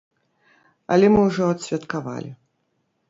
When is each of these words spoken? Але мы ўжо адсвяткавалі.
Але 0.95 1.07
мы 1.15 1.21
ўжо 1.27 1.43
адсвяткавалі. 1.57 2.31